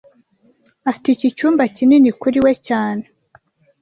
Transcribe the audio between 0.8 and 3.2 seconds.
Afite iki cyumba kinini kuri we cyane